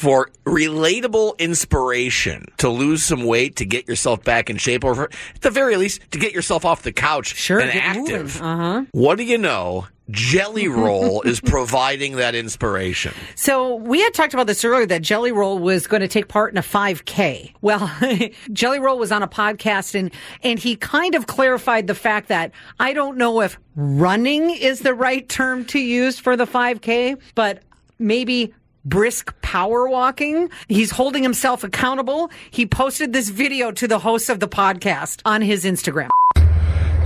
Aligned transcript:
for 0.00 0.30
relatable 0.46 1.36
inspiration 1.38 2.46
to 2.56 2.70
lose 2.70 3.04
some 3.04 3.24
weight, 3.24 3.56
to 3.56 3.66
get 3.66 3.86
yourself 3.86 4.24
back 4.24 4.48
in 4.48 4.56
shape, 4.56 4.82
or 4.82 4.94
for, 4.94 5.10
at 5.34 5.42
the 5.42 5.50
very 5.50 5.76
least, 5.76 6.00
to 6.10 6.18
get 6.18 6.32
yourself 6.32 6.64
off 6.64 6.82
the 6.82 6.92
couch 6.92 7.34
Sure, 7.36 7.60
and 7.60 7.70
active. 7.70 8.40
Uh-huh. 8.40 8.84
what 8.92 9.18
do 9.18 9.24
you 9.24 9.36
know? 9.36 9.86
Jelly 10.10 10.68
Roll 10.68 11.20
is 11.22 11.38
providing 11.44 12.16
that 12.16 12.34
inspiration. 12.34 13.12
So 13.34 13.74
we 13.76 14.00
had 14.00 14.14
talked 14.14 14.32
about 14.32 14.46
this 14.46 14.64
earlier 14.64 14.86
that 14.86 15.02
Jelly 15.02 15.32
Roll 15.32 15.58
was 15.58 15.86
going 15.86 16.00
to 16.00 16.08
take 16.08 16.28
part 16.28 16.50
in 16.52 16.58
a 16.58 16.62
5K. 16.62 17.52
Well, 17.60 17.88
Jelly 18.52 18.80
Roll 18.80 18.98
was 18.98 19.12
on 19.12 19.22
a 19.22 19.28
podcast 19.28 19.94
and 19.94 20.10
and 20.42 20.58
he 20.58 20.74
kind 20.76 21.14
of 21.14 21.26
clarified 21.26 21.86
the 21.86 21.94
fact 21.94 22.26
that 22.28 22.50
I 22.80 22.92
don't 22.94 23.18
know 23.18 23.40
if 23.42 23.56
running 23.76 24.50
is 24.50 24.80
the 24.80 24.94
right 24.94 25.28
term 25.28 25.64
to 25.66 25.78
use 25.78 26.18
for 26.18 26.36
the 26.36 26.46
5K, 26.46 27.20
but 27.34 27.62
maybe 28.00 28.52
brisk 28.84 29.34
power 29.42 29.88
walking. 29.88 30.50
He's 30.68 30.90
holding 30.90 31.22
himself 31.22 31.64
accountable. 31.64 32.30
He 32.50 32.66
posted 32.66 33.12
this 33.12 33.28
video 33.28 33.70
to 33.72 33.88
the 33.88 33.98
host 33.98 34.28
of 34.28 34.40
the 34.40 34.48
podcast 34.48 35.22
on 35.24 35.42
his 35.42 35.64
Instagram. 35.64 36.08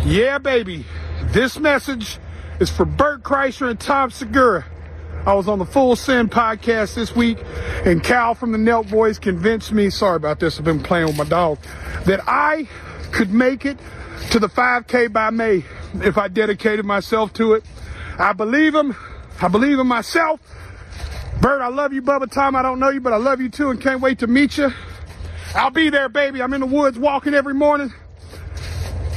Yeah, 0.04 0.38
baby. 0.38 0.84
This 1.32 1.58
message 1.58 2.18
is 2.60 2.70
for 2.70 2.84
Bert 2.84 3.22
Kreischer 3.22 3.70
and 3.70 3.80
Tom 3.80 4.10
Segura. 4.10 4.64
I 5.26 5.32
was 5.32 5.48
on 5.48 5.58
the 5.58 5.64
Full 5.64 5.96
Send 5.96 6.30
podcast 6.30 6.94
this 6.94 7.16
week, 7.16 7.38
and 7.86 8.04
Cal 8.04 8.34
from 8.34 8.52
the 8.52 8.58
Nelk 8.58 8.90
Boys 8.90 9.18
convinced 9.18 9.72
me, 9.72 9.88
sorry 9.88 10.16
about 10.16 10.38
this, 10.38 10.58
I've 10.58 10.64
been 10.64 10.82
playing 10.82 11.06
with 11.06 11.16
my 11.16 11.24
dog, 11.24 11.58
that 12.04 12.20
I 12.26 12.68
could 13.10 13.30
make 13.30 13.64
it 13.64 13.78
to 14.30 14.38
the 14.38 14.48
5K 14.48 15.10
by 15.12 15.30
May 15.30 15.64
if 15.94 16.18
I 16.18 16.28
dedicated 16.28 16.84
myself 16.84 17.32
to 17.34 17.54
it. 17.54 17.64
I 18.18 18.34
believe 18.34 18.74
him. 18.74 18.94
I 19.40 19.48
believe 19.48 19.78
in 19.78 19.86
myself. 19.86 20.40
Bert, 21.40 21.60
I 21.60 21.68
love 21.68 21.92
you, 21.92 22.00
Bubba 22.02 22.30
Tom. 22.30 22.56
I 22.56 22.62
don't 22.62 22.78
know 22.78 22.88
you, 22.88 23.00
but 23.00 23.12
I 23.12 23.16
love 23.16 23.40
you 23.40 23.48
too 23.48 23.70
and 23.70 23.80
can't 23.80 24.00
wait 24.00 24.20
to 24.20 24.26
meet 24.26 24.56
you. 24.56 24.72
I'll 25.54 25.70
be 25.70 25.90
there, 25.90 26.08
baby. 26.08 26.42
I'm 26.42 26.52
in 26.54 26.60
the 26.60 26.66
woods 26.66 26.98
walking 26.98 27.34
every 27.34 27.54
morning. 27.54 27.92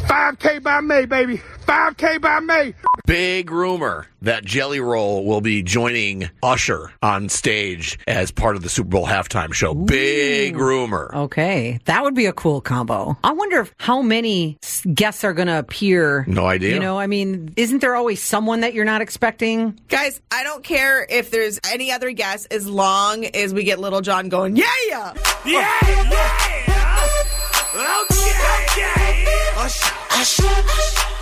5K 0.03 0.61
by 0.61 0.81
May, 0.81 1.05
baby. 1.05 1.41
5K 1.67 2.21
by 2.21 2.39
May. 2.39 2.73
Big 3.05 3.51
rumor 3.51 4.07
that 4.21 4.45
Jelly 4.45 4.79
Roll 4.79 5.25
will 5.25 5.41
be 5.41 5.61
joining 5.63 6.29
Usher 6.41 6.91
on 7.01 7.27
stage 7.29 7.99
as 8.07 8.31
part 8.31 8.55
of 8.55 8.63
the 8.63 8.69
Super 8.69 8.89
Bowl 8.89 9.05
halftime 9.05 9.53
show. 9.53 9.73
Big 9.73 10.55
rumor. 10.55 11.11
Okay, 11.13 11.79
that 11.85 12.03
would 12.03 12.15
be 12.15 12.25
a 12.25 12.33
cool 12.33 12.61
combo. 12.61 13.17
I 13.23 13.33
wonder 13.33 13.59
if 13.59 13.75
how 13.77 14.01
many 14.01 14.57
guests 14.93 15.23
are 15.25 15.33
going 15.33 15.47
to 15.49 15.59
appear. 15.59 16.23
No 16.27 16.45
idea. 16.47 16.73
You 16.73 16.79
know, 16.79 16.97
I 16.97 17.07
mean, 17.07 17.53
isn't 17.57 17.79
there 17.79 17.95
always 17.95 18.21
someone 18.21 18.61
that 18.61 18.73
you're 18.73 18.85
not 18.85 19.01
expecting? 19.01 19.77
Guys, 19.89 20.21
I 20.31 20.43
don't 20.43 20.63
care 20.63 21.05
if 21.09 21.31
there's 21.31 21.59
any 21.69 21.91
other 21.91 22.11
guess 22.11 22.45
as 22.45 22.67
long 22.67 23.25
as 23.25 23.53
we 23.53 23.63
get 23.65 23.79
Lil 23.79 23.99
Jon 24.01 24.29
going, 24.29 24.55
yeah, 24.55 24.65
yeah. 24.87 25.13
Yeah, 25.45 25.77
yeah. 25.83 26.53
Okay, 27.77 28.31
okay. 28.73 29.23
Yeah, 30.17 31.16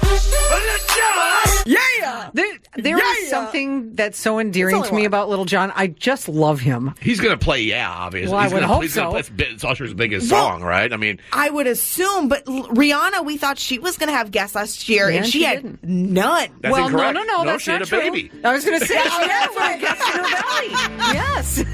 yeah. 1.65 2.29
There, 2.33 2.45
there 2.75 2.97
Yeah, 2.97 3.11
is 3.13 3.23
yeah. 3.23 3.29
something 3.29 3.93
that's 3.95 4.19
so 4.19 4.39
endearing 4.39 4.83
to 4.83 4.91
me 4.93 4.99
one. 5.01 5.05
about 5.07 5.29
Lil 5.29 5.45
Jon. 5.45 5.71
I 5.75 5.87
just 5.87 6.27
love 6.29 6.59
him. 6.59 6.93
He's 7.01 7.19
going 7.19 7.37
to 7.37 7.43
play, 7.43 7.61
yeah, 7.61 7.89
obviously. 7.89 8.31
Well, 8.33 8.41
I 8.41 8.47
would 8.47 8.51
gonna, 8.61 8.67
hope 8.67 8.81
he's 8.83 8.95
gonna 8.95 9.07
so. 9.07 9.11
play- 9.11 9.19
it's 9.21 9.29
bi- 9.29 9.43
It's 9.45 9.63
Usher's 9.63 9.93
biggest 9.93 10.31
Well- 10.31 10.49
song, 10.49 10.61
right? 10.63 10.91
I 10.91 10.97
mean, 10.97 11.19
I 11.31 11.49
would 11.49 11.67
assume, 11.67 12.27
but 12.27 12.45
Rihanna, 12.45 13.25
we 13.25 13.37
thought 13.37 13.57
she 13.57 13.79
was 13.79 13.97
going 13.97 14.09
to 14.09 14.15
have 14.15 14.31
guests 14.31 14.55
last 14.55 14.87
year, 14.89 15.09
Yeah, 15.09 15.17
and 15.17 15.25
she, 15.25 15.31
she 15.39 15.43
had 15.43 15.63
didn't. 15.63 15.83
none. 15.83 16.49
That's 16.61 16.73
well, 16.73 16.87
incorrect. 16.87 17.13
no, 17.15 17.21
no, 17.23 17.33
no, 17.37 17.43
No, 17.43 17.51
that's 17.51 17.63
she 17.63 17.71
not 17.71 17.79
had 17.79 17.87
a 17.87 17.89
true. 17.89 17.99
baby. 17.99 18.31
I 18.43 18.53
was 18.53 18.65
going 18.65 18.79
to 18.79 18.85
say 18.85 18.93
she 19.01 19.09
had 19.09 19.47
one 19.49 19.79
guest 19.79 20.01
in 20.01 20.23
her 20.23 20.29
belly. 20.43 20.69
Yes, 21.15 21.55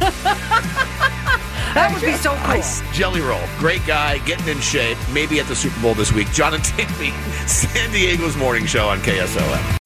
that 1.74 1.92
would 1.94 2.02
be 2.04 2.14
so 2.14 2.36
cool. 2.44 2.62
Jelly 2.94 3.22
Roll, 3.22 3.42
great 3.58 3.86
guy, 3.86 4.18
getting 4.20 4.48
in 4.48 4.60
shape, 4.62 4.98
maybe 5.14 5.40
at 5.40 5.48
the 5.48 5.56
Super 5.56 5.80
Bowl 5.82 5.94
this 5.96 6.12
week. 6.12 6.32
John 6.32 6.54
and 6.54 6.64
Tammy, 6.64 7.14
San 7.48 7.92
Diego's 7.92 8.38
morning 8.38 8.66
show 8.66 8.88
on 8.88 9.00
KSON. 9.00 9.81